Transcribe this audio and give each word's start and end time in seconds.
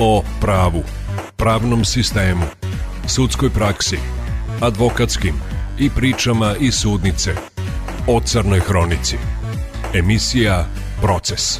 o 0.00 0.22
pravu, 0.40 0.82
pravnom 1.36 1.84
sistemu, 1.84 2.42
sudskoj 3.08 3.50
praksi, 3.50 3.98
advokatskim 4.60 5.34
i 5.78 5.90
pričama 5.90 6.54
iz 6.60 6.74
sudnice 6.74 7.34
o 8.08 8.20
Crnoj 8.20 8.60
Hronici. 8.60 9.16
Emisija 9.94 10.64
Proces. 11.02 11.58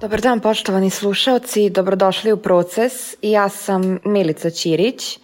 Dobar 0.00 0.20
dan 0.20 0.40
poštovani 0.40 0.90
slušaoci, 0.90 1.70
dobrodošli 1.70 2.32
u 2.32 2.36
Proces. 2.36 2.92
Ja 3.22 3.48
sam 3.48 3.98
Milica 4.04 4.50
Ćirić. 4.50 5.18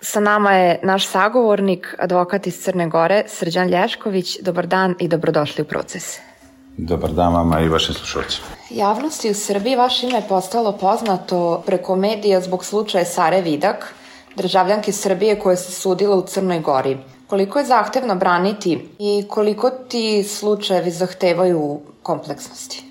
Sa 0.00 0.20
nama 0.20 0.52
je 0.52 0.80
naš 0.82 1.06
sagovornik, 1.06 1.94
advokat 1.98 2.46
iz 2.46 2.58
Crne 2.62 2.88
Gore, 2.88 3.24
Srđan 3.28 3.68
Lješković. 3.68 4.38
Dobar 4.40 4.66
dan 4.66 4.94
i 4.98 5.08
dobrodošli 5.08 5.62
u 5.62 5.64
Proces. 5.64 6.31
Dobar 6.76 7.12
dan 7.12 7.34
vama 7.34 7.60
i 7.60 7.68
vašim 7.68 7.94
slušalcima. 7.94 8.46
Javnosti 8.70 9.30
u 9.30 9.34
Srbiji 9.34 9.76
vaše 9.76 10.06
ime 10.06 10.18
je 10.18 10.28
postalo 10.28 10.72
poznato 10.72 11.62
preko 11.66 11.96
medija 11.96 12.40
zbog 12.40 12.64
slučaja 12.64 13.04
Sare 13.04 13.40
Vidak, 13.40 13.94
državljanke 14.36 14.92
Srbije 14.92 15.38
koja 15.38 15.56
se 15.56 15.72
sudila 15.72 16.16
u 16.16 16.22
Crnoj 16.22 16.60
Gori. 16.60 16.98
Koliko 17.26 17.58
je 17.58 17.64
zahtevno 17.64 18.14
braniti 18.14 18.88
i 18.98 19.24
koliko 19.28 19.70
ti 19.70 20.24
slučajevi 20.24 20.90
zahtevaju 20.90 21.80
kompleksnosti? 22.02 22.84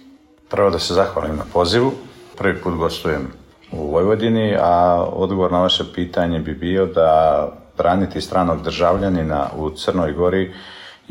Prvo 0.49 0.69
da 0.69 0.79
se 0.79 0.93
zahvalim 0.93 1.35
na 1.35 1.43
pozivu. 1.53 1.91
Prvi 2.37 2.61
put 2.61 2.75
gostujem 2.75 3.33
u 3.71 3.91
Vojvodini, 3.91 4.57
a 4.59 5.05
odgovor 5.13 5.51
na 5.51 5.61
vaše 5.61 5.83
pitanje 5.95 6.39
bi 6.39 6.53
bio 6.53 6.85
da 6.85 7.47
braniti 7.77 8.21
stranog 8.21 8.61
državljanina 8.63 9.49
u 9.57 9.69
Crnoj 9.69 10.13
Gori 10.13 10.53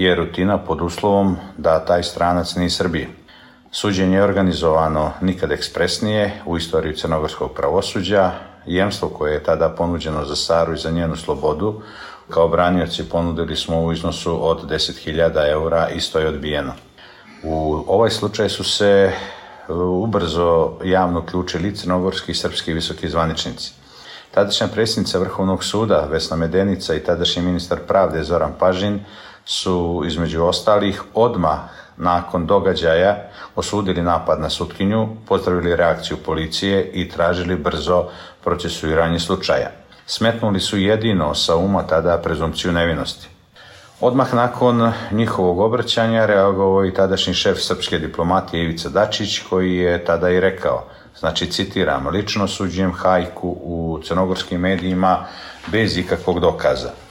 je 0.02 0.14
rutina 0.14 0.58
pod 0.58 0.80
uslovom 0.80 1.36
da 1.56 1.84
taj 1.84 2.02
stranac 2.02 2.54
nije 2.54 2.70
Srbije. 2.70 3.08
Suđenje 3.70 4.16
je 4.16 4.22
organizovano 4.22 5.12
nikad 5.20 5.52
ekspresnije 5.52 6.42
u 6.46 6.56
istoriji 6.56 6.96
crnogorskog 6.96 7.52
pravosuđa. 7.54 8.32
Jemstvo 8.66 9.08
koje 9.08 9.32
je 9.32 9.42
tada 9.42 9.68
ponuđeno 9.68 10.24
za 10.24 10.36
Saru 10.36 10.74
i 10.74 10.78
za 10.78 10.90
njenu 10.90 11.16
slobodu, 11.16 11.82
kao 12.30 12.48
branioci 12.48 13.08
ponudili 13.08 13.56
smo 13.56 13.82
u 13.82 13.92
iznosu 13.92 14.48
od 14.48 14.70
10.000 14.70 15.50
eura, 15.50 15.88
isto 15.88 16.18
je 16.18 16.28
odbijeno. 16.28 16.72
U 17.44 17.84
ovaj 17.86 18.10
slučaj 18.10 18.48
su 18.48 18.64
se 18.64 19.12
ubrzo 20.02 20.72
javno 20.84 21.26
ključili 21.26 21.76
crnogorski 21.76 22.32
i 22.32 22.34
srpski 22.34 22.72
visoki 22.72 23.08
zvaničnici. 23.08 23.72
Tadašnja 24.30 24.68
predsjednica 24.68 25.18
Vrhovnog 25.18 25.64
suda 25.64 26.06
Vesna 26.10 26.36
Medenica 26.36 26.94
i 26.94 27.04
tadašnji 27.04 27.42
ministar 27.42 27.78
pravde 27.88 28.22
Zoran 28.22 28.52
Pažin 28.58 29.00
su 29.50 30.02
između 30.06 30.44
ostalih 30.44 31.02
odmah 31.14 31.58
nakon 31.96 32.46
događaja 32.46 33.16
osudili 33.56 34.02
napad 34.02 34.40
na 34.40 34.50
sutkinju, 34.50 35.08
pozdravili 35.28 35.76
reakciju 35.76 36.16
policije 36.16 36.90
i 36.94 37.08
tražili 37.08 37.56
brzo 37.56 38.04
procesuiranje 38.44 39.18
slučaja. 39.18 39.70
Smetnuli 40.06 40.60
su 40.60 40.78
jedino 40.78 41.34
sa 41.34 41.56
uma 41.56 41.82
tada 41.82 42.18
prezumciju 42.18 42.72
nevinosti. 42.72 43.28
Odmah 44.00 44.34
nakon 44.34 44.92
njihovog 45.10 45.60
obraćanja 45.60 46.26
reagovao 46.26 46.86
i 46.86 46.94
tadašnji 46.94 47.34
šef 47.34 47.58
srpske 47.58 47.98
diplomatije 47.98 48.64
Ivica 48.64 48.88
Dačić 48.88 49.38
koji 49.50 49.76
je 49.76 50.04
tada 50.04 50.30
i 50.30 50.40
rekao, 50.40 50.84
znači 51.18 51.46
citiram, 51.46 52.08
lično 52.08 52.48
suđujem 52.48 52.92
hajku 52.92 53.48
u 53.48 54.00
crnogorskim 54.04 54.60
medijima 54.60 55.26
bez 55.66 55.96
ikakvog 55.96 56.40
dokaza. 56.40 57.09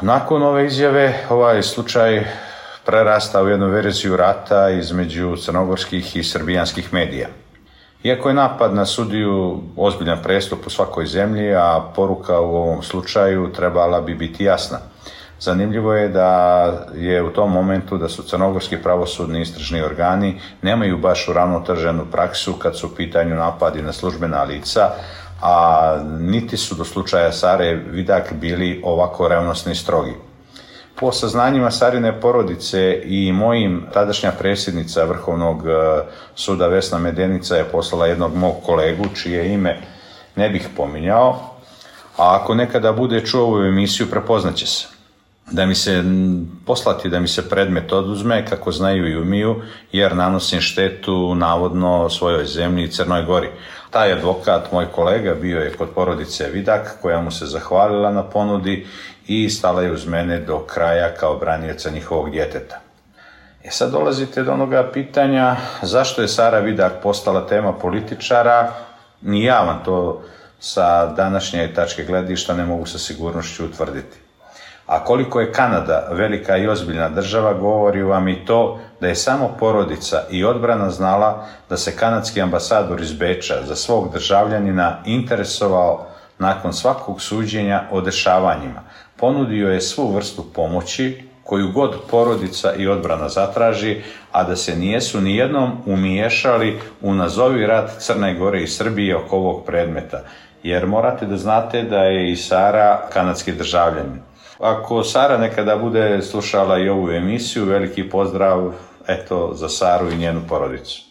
Nakon 0.00 0.42
ove 0.42 0.66
izjave 0.66 1.14
ovaj 1.30 1.62
slučaj 1.62 2.24
prerasta 2.86 3.42
u 3.42 3.48
jednu 3.48 3.68
verziju 3.68 4.16
rata 4.16 4.70
između 4.70 5.36
crnogorskih 5.36 6.16
i 6.16 6.24
srbijanskih 6.24 6.92
medija. 6.92 7.28
Iako 8.02 8.28
je 8.28 8.34
napad 8.34 8.74
na 8.74 8.86
sudiju 8.86 9.62
ozbiljan 9.76 10.18
prestup 10.22 10.66
u 10.66 10.70
svakoj 10.70 11.06
zemlji, 11.06 11.54
a 11.54 11.90
poruka 11.96 12.40
u 12.40 12.56
ovom 12.56 12.82
slučaju 12.82 13.52
trebala 13.52 14.00
bi 14.00 14.14
biti 14.14 14.44
jasna. 14.44 14.78
Zanimljivo 15.40 15.94
je 15.94 16.08
da 16.08 16.72
je 16.94 17.22
u 17.22 17.30
tom 17.30 17.52
momentu 17.52 17.98
da 17.98 18.08
su 18.08 18.22
crnogorski 18.22 18.76
pravosudni 18.82 19.40
istražni 19.40 19.82
organi 19.82 20.40
nemaju 20.62 20.98
baš 20.98 21.28
uravnoteženu 21.28 22.06
praksu 22.12 22.52
kad 22.52 22.78
su 22.78 22.86
u 22.86 22.94
pitanju 22.96 23.34
napadi 23.34 23.82
na 23.82 23.92
službena 23.92 24.42
lica, 24.42 24.90
a 25.46 25.98
niti 26.20 26.56
su 26.56 26.74
do 26.74 26.84
slučaja 26.84 27.32
Sare 27.32 27.74
Vidak 27.74 28.32
bili 28.32 28.80
ovako 28.84 29.28
revnosni 29.28 29.72
i 29.72 29.74
strogi. 29.74 30.14
Po 31.00 31.12
saznanjima 31.12 31.70
Sarine 31.70 32.20
porodice 32.20 33.02
i 33.04 33.32
mojim 33.32 33.86
tadašnja 33.92 34.32
predsjednica 34.38 35.04
Vrhovnog 35.04 35.66
e, 35.66 35.70
suda 36.34 36.66
Vesna 36.66 36.98
Medenica 36.98 37.56
je 37.56 37.64
poslala 37.64 38.06
jednog 38.06 38.34
mog 38.36 38.54
kolegu 38.66 39.04
čije 39.14 39.52
ime 39.52 39.80
ne 40.36 40.48
bih 40.48 40.68
pominjao, 40.76 41.30
a 42.16 42.38
ako 42.40 42.54
nekada 42.54 42.92
bude 42.92 43.26
čuo 43.26 43.42
ovu 43.42 43.62
emisiju 43.62 44.10
prepoznaće 44.10 44.66
se 44.66 44.93
da 45.50 45.66
mi 45.66 45.74
se 45.74 46.02
poslati 46.66 47.08
da 47.08 47.20
mi 47.20 47.28
se 47.28 47.48
predmet 47.48 47.92
oduzme 47.92 48.46
kako 48.46 48.72
znaju 48.72 49.08
i 49.08 49.16
umiju 49.16 49.62
jer 49.92 50.16
nanosim 50.16 50.60
štetu 50.60 51.34
navodno 51.34 52.10
svojoj 52.10 52.44
zemlji 52.44 52.84
i 52.84 52.90
Crnoj 52.90 53.22
Gori. 53.22 53.50
Taj 53.90 54.12
advokat, 54.12 54.72
moj 54.72 54.86
kolega, 54.86 55.34
bio 55.34 55.60
je 55.60 55.72
kod 55.72 55.88
porodice 55.94 56.48
Vidak 56.50 56.98
koja 57.02 57.20
mu 57.20 57.30
se 57.30 57.46
zahvalila 57.46 58.10
na 58.10 58.22
ponudi 58.22 58.86
i 59.26 59.50
stala 59.50 59.82
je 59.82 59.92
uz 59.92 60.06
mene 60.06 60.40
do 60.40 60.58
kraja 60.58 61.14
kao 61.14 61.36
branjeca 61.36 61.90
njihovog 61.90 62.30
djeteta. 62.30 62.80
E 63.64 63.70
sad 63.70 63.90
dolazite 63.90 64.42
do 64.42 64.52
onoga 64.52 64.90
pitanja 64.92 65.56
zašto 65.82 66.22
je 66.22 66.28
Sara 66.28 66.58
Vidak 66.58 66.92
postala 67.02 67.46
tema 67.46 67.72
političara, 67.72 68.72
ni 69.22 69.44
ja 69.44 69.60
vam 69.60 69.84
to 69.84 70.22
sa 70.60 71.06
današnje 71.06 71.74
tačke 71.74 72.04
gledišta 72.04 72.54
ne 72.54 72.64
mogu 72.64 72.86
sa 72.86 72.98
sigurnošću 72.98 73.64
utvrditi. 73.64 74.23
A 74.86 75.04
koliko 75.04 75.40
je 75.40 75.52
Kanada 75.52 76.08
velika 76.10 76.56
i 76.56 76.68
ozbiljna 76.68 77.08
država, 77.08 77.54
govori 77.54 78.02
vam 78.02 78.28
i 78.28 78.44
to 78.44 78.78
da 79.00 79.08
je 79.08 79.14
samo 79.14 79.56
porodica 79.58 80.22
i 80.30 80.44
odbrana 80.44 80.90
znala 80.90 81.46
da 81.68 81.76
se 81.76 81.96
kanadski 81.96 82.42
ambasador 82.42 83.00
iz 83.00 83.12
Beča 83.12 83.54
za 83.66 83.76
svog 83.76 84.12
državljanina 84.12 84.98
interesovao 85.04 86.06
nakon 86.38 86.72
svakog 86.72 87.20
suđenja 87.20 87.82
o 87.90 88.00
dešavanjima. 88.00 88.82
Ponudio 89.16 89.68
je 89.68 89.80
svu 89.80 90.12
vrstu 90.12 90.44
pomoći 90.54 91.22
koju 91.44 91.72
god 91.72 91.94
porodica 92.10 92.74
i 92.74 92.88
odbrana 92.88 93.28
zatraži, 93.28 94.02
a 94.32 94.44
da 94.44 94.56
se 94.56 94.76
nijesu 94.76 95.20
ni 95.20 95.36
jednom 95.36 95.72
umiješali 95.86 96.80
u 97.02 97.14
nazovi 97.14 97.66
rat 97.66 97.90
Crne 97.98 98.34
Gore 98.34 98.62
i 98.62 98.66
Srbije 98.66 99.16
oko 99.16 99.36
ovog 99.36 99.64
predmeta. 99.66 100.20
Jer 100.62 100.86
morate 100.86 101.26
da 101.26 101.36
znate 101.36 101.82
da 101.82 101.98
je 101.98 102.32
i 102.32 102.36
Sara 102.36 103.08
kanadski 103.12 103.52
državljanin. 103.52 104.20
Ako 104.64 105.04
Sara 105.04 105.38
nekada 105.38 105.76
bude 105.76 106.22
slušala 106.22 106.78
i 106.78 106.88
ovu 106.88 107.10
emisiju, 107.10 107.64
veliki 107.64 108.10
pozdrav 108.10 108.72
eto 109.06 109.54
za 109.54 109.68
Saru 109.68 110.10
i 110.10 110.16
njenu 110.16 110.40
porodicu. 110.48 111.02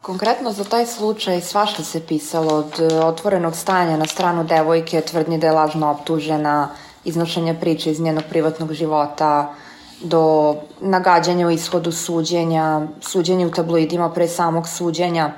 Konkretno 0.00 0.52
za 0.52 0.64
taj 0.64 0.86
slučaj 0.86 1.40
svašta 1.40 1.82
se 1.82 2.06
pisalo 2.06 2.54
od 2.54 2.80
e, 2.80 3.04
otvorenog 3.04 3.56
stanja 3.56 3.96
na 3.96 4.04
stranu 4.06 4.44
devojke, 4.44 5.00
tvrdnje 5.00 5.38
da 5.38 5.46
je 5.46 5.52
lažno 5.52 5.90
optužena, 5.90 6.68
iznošenja 7.04 7.54
priče 7.54 7.90
iz 7.90 8.00
njenog 8.00 8.24
privatnog 8.30 8.72
života, 8.72 9.54
do 10.00 10.54
nagađanja 10.80 11.46
u 11.46 11.50
ishodu 11.50 11.92
suđenja, 11.92 12.80
suđenja 13.00 13.46
u 13.46 13.50
tabloidima 13.50 14.10
pre 14.10 14.28
samog 14.28 14.68
suđenja. 14.68 15.32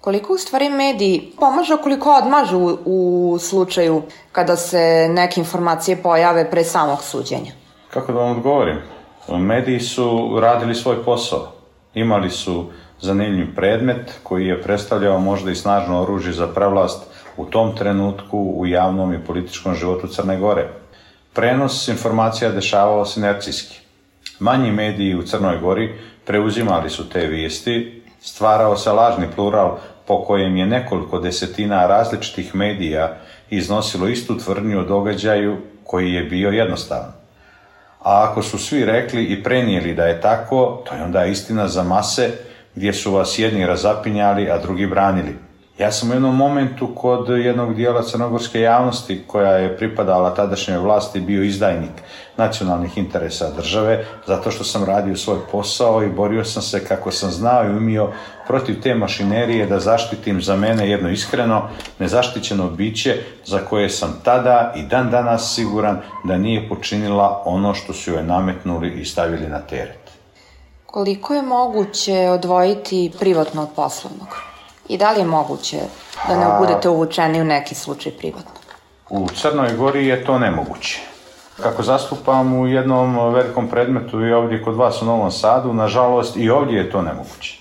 Koliko 0.00 0.32
u 0.32 0.38
stvari 0.38 0.68
mediji 0.68 1.32
pomažu, 1.40 1.78
koliko 1.82 2.14
odmažu 2.14 2.78
u, 2.84 3.38
slučaju 3.40 4.02
kada 4.32 4.56
se 4.56 5.08
neke 5.10 5.40
informacije 5.40 5.96
pojave 6.02 6.50
pre 6.50 6.64
samog 6.64 7.02
suđenja? 7.02 7.52
Kako 7.90 8.12
da 8.12 8.18
vam 8.18 8.30
odgovorim? 8.30 8.78
Mediji 9.28 9.80
su 9.80 10.38
radili 10.40 10.74
svoj 10.74 11.04
posao. 11.04 11.52
Imali 11.94 12.30
su 12.30 12.66
zanimljiv 13.00 13.54
predmet 13.54 14.20
koji 14.22 14.46
je 14.46 14.62
predstavljao 14.62 15.20
možda 15.20 15.50
i 15.50 15.54
snažno 15.54 16.02
oružje 16.02 16.32
za 16.32 16.46
prevlast 16.46 17.02
u 17.36 17.44
tom 17.44 17.76
trenutku 17.76 18.38
u 18.56 18.66
javnom 18.66 19.14
i 19.14 19.24
političkom 19.24 19.74
životu 19.74 20.06
Crne 20.06 20.36
Gore. 20.36 20.68
Prenos 21.32 21.88
informacija 21.88 22.50
dešavao 22.50 23.04
se 23.04 23.20
inercijski. 23.20 23.80
Manji 24.38 24.72
mediji 24.72 25.14
u 25.14 25.22
Crnoj 25.22 25.58
Gori 25.58 25.98
preuzimali 26.24 26.90
su 26.90 27.08
te 27.08 27.26
vijesti, 27.26 27.97
stvarao 28.20 28.76
se 28.76 28.92
lažni 28.92 29.26
plural 29.36 29.78
po 30.06 30.24
kojem 30.24 30.56
je 30.56 30.66
nekoliko 30.66 31.18
desetina 31.18 31.86
različitih 31.86 32.54
medija 32.54 33.16
iznosilo 33.50 34.08
istu 34.08 34.38
tvrdnju 34.38 34.80
o 34.80 34.84
događaju 34.84 35.56
koji 35.84 36.12
je 36.12 36.22
bio 36.22 36.50
jednostavan. 36.50 37.12
A 38.00 38.28
ako 38.30 38.42
su 38.42 38.58
svi 38.58 38.84
rekli 38.84 39.24
i 39.24 39.42
prenijeli 39.42 39.94
da 39.94 40.06
je 40.06 40.20
tako, 40.20 40.82
to 40.88 40.94
je 40.94 41.02
onda 41.02 41.24
istina 41.24 41.68
za 41.68 41.82
mase 41.82 42.30
gdje 42.74 42.92
su 42.92 43.12
vas 43.12 43.38
jedni 43.38 43.66
razapinjali, 43.66 44.50
a 44.50 44.58
drugi 44.58 44.86
branili. 44.86 45.47
Ja 45.78 45.92
sam 45.92 46.10
u 46.10 46.12
jednom 46.12 46.36
momentu 46.36 46.94
kod 46.94 47.28
jednog 47.28 47.74
dijela 47.74 48.02
crnogorske 48.02 48.60
javnosti 48.60 49.22
koja 49.26 49.52
je 49.52 49.76
pripadala 49.76 50.34
tadašnjoj 50.34 50.78
vlasti 50.78 51.20
bio 51.20 51.42
izdajnik 51.42 51.90
nacionalnih 52.36 52.98
interesa 52.98 53.50
države 53.50 54.04
zato 54.26 54.50
što 54.50 54.64
sam 54.64 54.84
radio 54.84 55.16
svoj 55.16 55.38
posao 55.52 56.02
i 56.02 56.08
borio 56.08 56.44
sam 56.44 56.62
se 56.62 56.84
kako 56.84 57.10
sam 57.10 57.30
znao 57.30 57.64
i 57.64 57.76
umio 57.76 58.12
protiv 58.46 58.82
te 58.82 58.94
mašinerije 58.94 59.66
da 59.66 59.80
zaštitim 59.80 60.42
za 60.42 60.56
mene 60.56 60.90
jedno 60.90 61.10
iskreno, 61.10 61.68
nezaštićeno 61.98 62.70
biće 62.70 63.16
za 63.44 63.58
koje 63.58 63.90
sam 63.90 64.20
tada 64.24 64.72
i 64.76 64.82
dan 64.82 65.10
danas 65.10 65.54
siguran 65.54 66.00
da 66.24 66.38
nije 66.38 66.68
počinila 66.68 67.42
ono 67.44 67.74
što 67.74 67.92
su 67.92 68.10
joj 68.10 68.22
nametnuli 68.22 69.00
i 69.00 69.04
stavili 69.04 69.48
na 69.48 69.58
teret. 69.58 70.10
Koliko 70.86 71.34
je 71.34 71.42
moguće 71.42 72.30
odvojiti 72.30 73.12
privatno 73.18 73.62
od 73.62 73.68
poslovnog? 73.76 74.47
I 74.88 74.98
da 74.98 75.12
li 75.12 75.20
je 75.20 75.26
moguće 75.26 75.78
da 76.28 76.36
ne 76.36 76.46
budete 76.58 76.88
uvučeni 76.88 77.40
u 77.40 77.44
neki 77.44 77.74
slučaj 77.74 78.12
privatno? 78.12 78.50
U 79.10 79.28
Crnoj 79.28 79.76
Gori 79.76 80.06
je 80.06 80.24
to 80.24 80.38
nemoguće. 80.38 81.00
Kako 81.62 81.82
zastupam 81.82 82.60
u 82.60 82.68
jednom 82.68 83.34
velikom 83.34 83.68
predmetu 83.68 84.24
i 84.24 84.32
ovdje 84.32 84.62
kod 84.62 84.76
vas 84.76 85.02
u 85.02 85.04
Novom 85.04 85.30
Sadu, 85.30 85.72
nažalost 85.72 86.36
i 86.36 86.50
ovdje 86.50 86.78
je 86.78 86.90
to 86.90 87.02
nemoguće. 87.02 87.58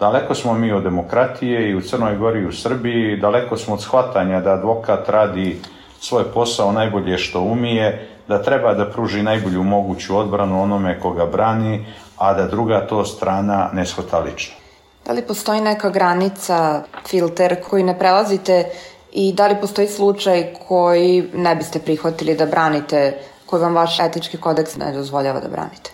Daleko 0.00 0.34
smo 0.34 0.54
mi 0.54 0.72
od 0.72 0.82
demokratije 0.82 1.70
i 1.70 1.74
u 1.74 1.80
Crnoj 1.80 2.16
Gori 2.16 2.40
i 2.40 2.46
u 2.46 2.52
Srbiji, 2.52 3.16
daleko 3.16 3.56
smo 3.56 3.74
od 3.74 3.82
shvatanja 3.82 4.40
da 4.40 4.52
advokat 4.52 5.08
radi 5.08 5.60
svoj 6.00 6.24
posao 6.24 6.72
najbolje 6.72 7.18
što 7.18 7.40
umije, 7.40 8.08
da 8.28 8.42
treba 8.42 8.74
da 8.74 8.90
pruži 8.90 9.22
najbolju 9.22 9.62
moguću 9.62 10.16
odbranu 10.16 10.62
onome 10.62 11.00
koga 11.00 11.26
brani, 11.26 11.86
a 12.16 12.34
da 12.34 12.46
druga 12.46 12.86
to 12.86 13.04
strana 13.04 13.70
ne 13.72 13.86
shvata 13.86 14.18
lično. 14.18 14.65
Da 15.06 15.12
li 15.12 15.22
postoji 15.22 15.60
neka 15.60 15.90
granica, 15.90 16.82
filter 17.08 17.56
koji 17.68 17.82
ne 17.82 17.98
prelazite 17.98 18.64
i 19.12 19.32
da 19.32 19.46
li 19.46 19.56
postoji 19.60 19.88
slučaj 19.88 20.54
koji 20.68 21.30
ne 21.34 21.56
biste 21.56 21.78
prihvatili 21.78 22.34
da 22.34 22.46
branite, 22.46 23.18
koji 23.46 23.62
vam 23.62 23.74
vaš 23.74 24.00
etički 24.00 24.36
kodeks 24.36 24.76
ne 24.76 24.92
dozvoljava 24.92 25.40
da 25.40 25.48
branite? 25.48 25.90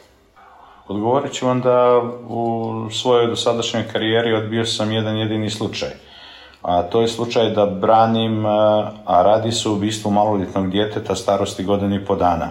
Odgovorit 0.89 1.33
ću 1.33 1.47
vam 1.47 1.61
da 1.61 2.03
u 2.29 2.73
svojoj 2.91 3.27
dosadašnjoj 3.27 3.89
karijeri 3.93 4.35
odbio 4.35 4.67
sam 4.67 4.93
jedan 4.93 5.17
jedini 5.17 5.51
slučaj. 5.51 5.91
A 6.63 6.83
to 6.83 7.01
je 7.01 7.09
slučaj 7.09 7.51
da 7.51 7.67
branim, 7.67 8.47
a 8.47 9.23
radi 9.25 9.53
se 9.53 9.69
o 9.69 9.73
ubistvu 9.73 10.11
maloljetnog 10.11 10.71
djeteta 10.71 11.15
starosti 11.15 11.65
godini 11.65 11.97
i 11.97 12.05
po 12.05 12.17
dana. 12.17 12.49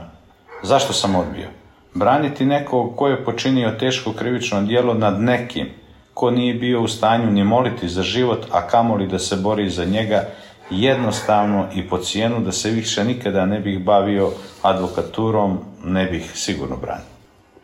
Zašto 0.64 0.94
sam 0.94 1.16
odbio? 1.16 1.48
Braniti 1.94 2.46
nekog 2.46 2.96
ko 2.96 3.08
je 3.08 3.26
počinio 3.26 3.72
teško 3.80 4.14
krivično 4.14 4.62
djelo 4.62 4.94
nad 4.94 5.22
nekim 5.22 5.81
ko 6.14 6.32
nije 6.32 6.54
bio 6.54 6.82
u 6.82 6.88
stanju 6.88 7.32
ni 7.32 7.44
moliti 7.44 7.90
za 7.90 8.04
život, 8.04 8.46
a 8.52 8.68
kamoli 8.68 9.08
da 9.08 9.20
se 9.20 9.36
bori 9.36 9.70
za 9.70 9.86
njega, 9.86 10.24
jednostavno 10.70 11.68
i 11.74 11.90
po 11.90 11.98
cijenu 11.98 12.40
da 12.40 12.52
se 12.52 12.70
više 12.70 13.04
nikada 13.04 13.46
ne 13.46 13.60
bih 13.60 13.84
bavio 13.84 14.32
advokaturom, 14.62 15.60
ne 15.84 16.06
bih 16.06 16.32
sigurno 16.36 16.76
branio. 16.76 17.12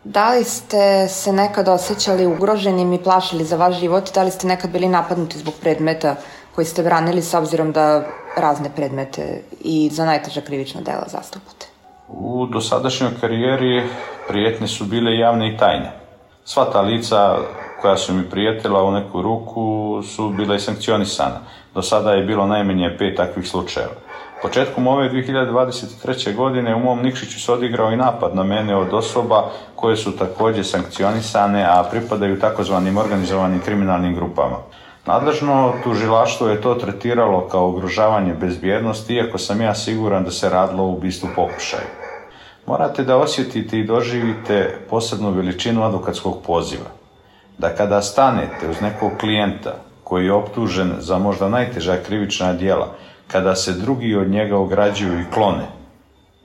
Da 0.03 0.31
li 0.31 0.43
ste 0.43 1.07
se 1.07 1.33
nekad 1.33 1.67
osjećali 1.67 2.25
ugroženim 2.25 2.93
i 2.93 3.03
plašili 3.03 3.43
za 3.43 3.55
vaš 3.55 3.79
život? 3.79 4.13
Da 4.13 4.23
li 4.23 4.31
ste 4.31 4.47
nekad 4.47 4.71
bili 4.71 4.87
napadnuti 4.87 5.37
zbog 5.37 5.53
predmeta 5.61 6.15
koji 6.55 6.65
ste 6.65 6.83
branili 6.83 7.21
s 7.21 7.33
obzirom 7.33 7.71
da 7.71 8.03
razne 8.37 8.69
predmete 8.75 9.43
i 9.61 9.89
za 9.91 10.05
najteža 10.05 10.41
krivična 10.41 10.81
dela 10.81 11.05
zastupate? 11.07 11.65
U 12.07 12.45
dosadašnjoj 12.45 13.11
karijeri 13.21 13.83
prijetne 14.27 14.67
su 14.67 14.85
bile 14.85 15.17
javne 15.17 15.53
i 15.53 15.57
tajne. 15.57 15.91
Sva 16.45 16.65
ta 16.71 16.81
lica 16.81 17.37
koja 17.81 17.97
su 17.97 18.13
mi 18.13 18.29
prijetila 18.29 18.83
u 18.83 18.91
neku 18.91 19.21
ruku 19.21 20.01
su 20.03 20.29
bila 20.29 20.55
i 20.55 20.59
sankcionisana. 20.59 21.39
Do 21.73 21.81
sada 21.81 22.11
je 22.11 22.23
bilo 22.23 22.47
najmanje 22.47 22.95
pet 22.97 23.17
takvih 23.17 23.47
slučajeva. 23.47 23.93
Početkom 24.41 24.87
ove 24.87 25.09
2023. 25.09 26.35
godine 26.35 26.75
u 26.75 26.79
mom 26.79 26.99
Nikšiću 27.03 27.41
se 27.41 27.51
odigrao 27.51 27.91
i 27.91 27.97
napad 27.97 28.35
na 28.35 28.43
mene 28.43 28.75
od 28.75 28.93
osoba 28.93 29.49
koje 29.75 29.97
su 29.97 30.17
također 30.17 30.65
sankcionisane, 30.65 31.63
a 31.63 31.83
pripadaju 31.91 32.39
takozvanim 32.39 32.97
organizovanim 32.97 33.61
kriminalnim 33.61 34.15
grupama. 34.15 34.57
Nadležno 35.05 35.73
tužilaštvo 35.83 36.47
je 36.47 36.61
to 36.61 36.75
tretiralo 36.75 37.47
kao 37.47 37.67
ugrožavanje 37.67 38.33
bezbjednosti, 38.33 39.13
iako 39.13 39.37
sam 39.37 39.61
ja 39.61 39.75
siguran 39.75 40.23
da 40.23 40.31
se 40.31 40.49
radilo 40.49 40.83
u 40.83 40.93
ubistvu 40.93 41.29
pokušaju. 41.35 41.87
Morate 42.65 43.03
da 43.03 43.17
osjetite 43.17 43.79
i 43.79 43.83
doživite 43.83 44.79
posebnu 44.89 45.31
veličinu 45.31 45.83
advokatskog 45.83 46.41
poziva 46.45 47.06
da 47.57 47.69
kada 47.75 48.01
stanete 48.01 48.69
uz 48.69 48.81
nekog 48.81 49.11
klijenta 49.19 49.75
koji 50.03 50.25
je 50.25 50.33
optužen 50.33 50.93
za 50.99 51.17
možda 51.17 51.49
najteža 51.49 51.97
krivična 52.05 52.53
djela, 52.53 52.87
kada 53.27 53.55
se 53.55 53.73
drugi 53.73 54.15
od 54.15 54.29
njega 54.29 54.57
ograđuju 54.57 55.21
i 55.21 55.31
klone, 55.33 55.65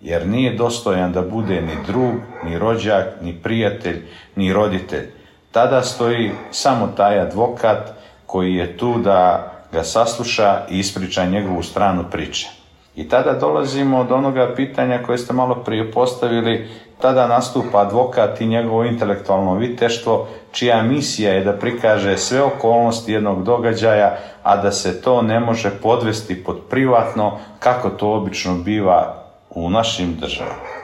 jer 0.01 0.27
nije 0.27 0.57
dostojan 0.57 1.13
da 1.13 1.23
bude 1.23 1.61
ni 1.61 1.77
drug, 1.87 2.15
ni 2.45 2.59
rođak, 2.59 3.07
ni 3.21 3.35
prijatelj, 3.43 4.03
ni 4.37 4.53
roditelj. 4.53 5.07
Tada 5.53 5.83
stoji 5.83 6.31
samo 6.51 6.87
taj 6.97 7.21
advokat 7.21 7.93
koji 8.27 8.55
je 8.55 8.77
tu 8.77 8.99
da 8.99 9.53
ga 9.73 9.85
sasluša 9.85 10.61
i 10.71 10.79
ispriča 10.79 11.25
njegovu 11.25 11.63
stranu 11.63 12.05
priče. 12.11 12.49
I 12.97 13.09
tada 13.09 13.33
dolazimo 13.33 14.05
do 14.05 14.15
onoga 14.15 14.55
pitanja 14.57 15.03
koje 15.07 15.19
ste 15.19 15.33
malo 15.33 15.55
prije 15.55 15.93
postavili, 15.93 16.69
tada 17.03 17.27
nastupa 17.27 17.81
advokat 17.81 18.41
i 18.41 18.47
njegovo 18.47 18.85
intelektualno 18.85 19.55
viteštvo, 19.55 20.29
čija 20.53 20.83
misija 20.83 21.33
je 21.33 21.45
da 21.45 21.53
prikaže 21.53 22.19
sve 22.19 22.43
okolnosti 22.43 23.13
jednog 23.13 23.45
događaja, 23.45 24.19
a 24.43 24.57
da 24.57 24.73
se 24.73 25.01
to 25.03 25.23
ne 25.23 25.41
može 25.41 25.71
podvesti 25.71 26.45
pod 26.45 26.61
privatno, 26.71 27.39
kako 27.59 27.91
to 27.91 28.13
obično 28.13 28.55
biva 28.55 29.25
u 29.51 29.71
našim 29.71 30.17
državama. 30.21 30.83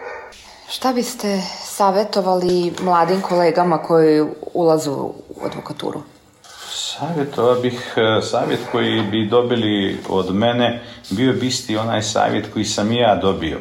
Šta 0.68 0.92
biste 0.92 1.40
savjetovali 1.62 2.72
mladim 2.82 3.20
kolegama 3.20 3.78
koji 3.78 4.24
ulazu 4.54 4.92
u 4.92 5.44
advokaturu? 5.44 6.00
Savjetovao 6.70 7.54
bih, 7.54 7.94
e, 7.96 8.22
savjet 8.22 8.60
koji 8.72 9.02
bi 9.02 9.26
dobili 9.26 9.98
od 10.08 10.34
mene 10.34 10.80
bio 11.10 11.32
bi 11.32 11.46
isti 11.46 11.76
onaj 11.76 12.02
savjet 12.02 12.52
koji 12.52 12.64
sam 12.64 12.92
i 12.92 12.96
ja 12.96 13.16
dobio, 13.16 13.58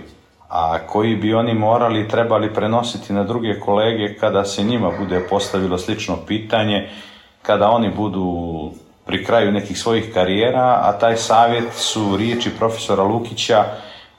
a 0.50 0.80
koji 0.88 1.16
bi 1.16 1.34
oni 1.34 1.54
morali 1.54 2.02
i 2.02 2.08
trebali 2.08 2.54
prenositi 2.54 3.14
na 3.14 3.24
druge 3.24 3.60
kolege 3.60 4.14
kada 4.14 4.46
se 4.46 4.64
njima 4.64 4.92
bude 5.00 5.20
postavilo 5.30 5.78
slično 5.78 6.18
pitanje, 6.28 6.90
kada 7.42 7.70
oni 7.70 7.90
budu 7.90 8.72
pri 9.06 9.26
kraju 9.26 9.52
nekih 9.52 9.80
svojih 9.80 10.14
karijera, 10.14 10.80
a 10.84 11.00
taj 11.00 11.18
savjet 11.18 11.74
su 11.74 12.18
riječi 12.18 12.50
profesora 12.58 13.04
Lukića 13.04 13.66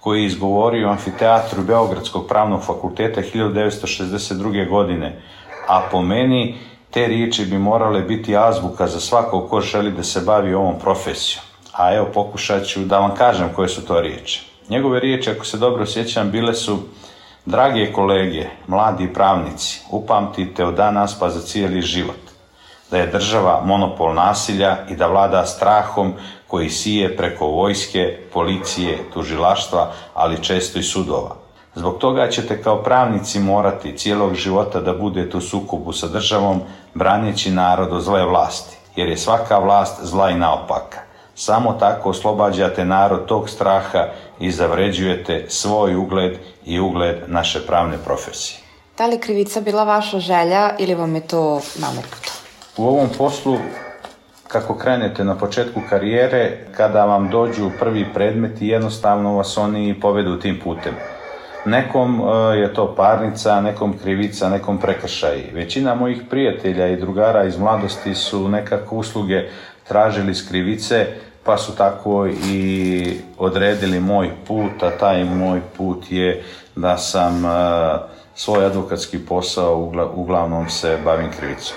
koji 0.00 0.20
je 0.20 0.26
izgovorio 0.26 0.88
u 0.88 0.90
amfiteatru 0.90 1.62
Beogradskog 1.62 2.26
pravnog 2.28 2.62
fakulteta 2.64 3.20
1962. 3.34 4.68
godine, 4.68 5.20
a 5.66 5.80
po 5.90 6.02
meni 6.02 6.56
te 6.90 7.06
riječi 7.06 7.44
bi 7.44 7.58
morale 7.58 8.00
biti 8.00 8.36
azbuka 8.36 8.86
za 8.86 9.00
svakog 9.00 9.50
ko 9.50 9.60
želi 9.60 9.90
da 9.90 10.02
se 10.02 10.20
bavi 10.20 10.54
ovom 10.54 10.78
profesijom. 10.78 11.44
A 11.72 11.94
evo 11.94 12.06
pokušat 12.14 12.66
ću 12.66 12.80
da 12.80 12.98
vam 12.98 13.14
kažem 13.14 13.48
koje 13.56 13.68
su 13.68 13.86
to 13.86 14.00
riječi. 14.00 14.47
Njegove 14.68 15.00
riječi, 15.00 15.30
ako 15.30 15.44
se 15.44 15.56
dobro 15.56 15.86
sjećam, 15.86 16.30
bile 16.30 16.54
su 16.54 16.78
Drage 17.46 17.92
kolege, 17.92 18.46
mladi 18.66 19.12
pravnici, 19.12 19.80
upamtite 19.90 20.64
od 20.64 20.74
danas 20.74 21.18
pa 21.18 21.30
za 21.30 21.40
cijeli 21.40 21.82
život. 21.82 22.20
Da 22.90 22.98
je 22.98 23.06
država 23.06 23.62
monopol 23.64 24.14
nasilja 24.14 24.76
i 24.90 24.96
da 24.96 25.06
vlada 25.06 25.46
strahom 25.46 26.12
koji 26.46 26.70
sije 26.70 27.16
preko 27.16 27.46
vojske, 27.46 28.18
policije, 28.32 28.98
tužilaštva, 29.14 29.92
ali 30.14 30.42
često 30.42 30.78
i 30.78 30.82
sudova 30.82 31.36
Zbog 31.74 31.98
toga 31.98 32.28
ćete 32.28 32.62
kao 32.62 32.82
pravnici 32.82 33.40
morati 33.40 33.96
cijelog 33.96 34.34
života 34.34 34.80
da 34.80 34.92
budete 34.92 35.36
u 35.36 35.40
sukobu 35.40 35.92
sa 35.92 36.06
državom, 36.06 36.60
braneći 36.94 37.50
narod 37.50 37.92
od 37.92 38.02
zle 38.02 38.24
vlasti, 38.24 38.76
jer 38.96 39.08
je 39.08 39.16
svaka 39.16 39.58
vlast 39.58 40.00
zla 40.02 40.30
i 40.30 40.38
naopaka. 40.38 41.07
Samo 41.40 41.72
tako 41.72 42.10
oslobađate 42.10 42.84
narod 42.84 43.26
tog 43.26 43.50
straha 43.50 44.06
i 44.40 44.50
zavređujete 44.50 45.44
svoj 45.48 45.96
ugled 45.96 46.32
i 46.64 46.80
ugled 46.80 47.16
naše 47.26 47.66
pravne 47.66 47.96
profesije. 48.04 48.60
Da 48.98 49.06
li 49.06 49.20
krivica 49.20 49.60
bila 49.60 49.84
vaša 49.84 50.18
želja 50.18 50.70
ili 50.78 50.94
vam 50.94 51.14
je 51.14 51.20
to 51.20 51.60
nametnuto? 51.80 52.32
U 52.76 52.86
ovom 52.88 53.08
poslu 53.18 53.56
kako 54.48 54.74
krenete 54.74 55.24
na 55.24 55.34
početku 55.34 55.80
karijere, 55.90 56.58
kada 56.76 57.04
vam 57.04 57.30
dođu 57.30 57.70
prvi 57.78 58.06
predmeti, 58.14 58.66
jednostavno 58.66 59.36
vas 59.36 59.58
oni 59.58 60.00
povedu 60.00 60.38
tim 60.38 60.60
putem. 60.64 60.94
Nekom 61.64 62.20
e, 62.20 62.58
je 62.58 62.74
to 62.74 62.94
parnica, 62.94 63.60
nekom 63.60 63.98
krivica, 64.02 64.48
nekom 64.48 64.78
prekršaj. 64.78 65.42
Većina 65.54 65.94
mojih 65.94 66.22
prijatelja 66.30 66.88
i 66.88 66.96
drugara 66.96 67.44
iz 67.44 67.58
mladosti 67.58 68.14
su 68.14 68.48
nekako 68.48 68.96
usluge 68.96 69.48
tražili 69.88 70.34
s 70.34 70.48
krivice, 70.48 71.06
pa 71.48 71.56
su 71.56 71.76
tako 71.76 72.26
i 72.26 73.20
odredili 73.38 74.00
moj 74.00 74.30
put, 74.46 74.82
a 74.82 74.90
taj 74.90 75.24
moj 75.24 75.60
put 75.76 76.04
je 76.10 76.44
da 76.76 76.98
sam 76.98 77.46
e, 77.46 77.48
svoj 78.34 78.64
advokatski 78.64 79.18
posao 79.18 79.92
uglavnom 80.14 80.70
se 80.70 80.98
bavim 81.04 81.30
krivicom. 81.38 81.76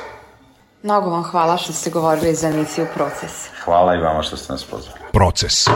Mnogo 0.84 1.10
vam 1.10 1.24
hvala 1.24 1.58
što 1.58 1.74
ste 1.74 1.90
govorili 1.90 2.36
za 2.36 2.48
emisiju 2.48 2.88
Proces. 2.94 3.50
Hvala 3.66 3.96
i 3.96 3.98
vama 3.98 4.22
što 4.22 4.38
ste 4.38 4.54
nas 4.54 4.64
pozvali. 4.64 5.00
Proces. 5.12 5.68